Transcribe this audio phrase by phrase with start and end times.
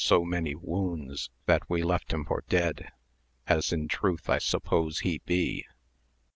[0.03, 2.89] so many wounds that we left him for dead,
[3.45, 5.67] as in truth I suppose he be.